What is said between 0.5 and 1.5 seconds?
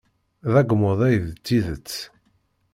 D agmuḍ ay d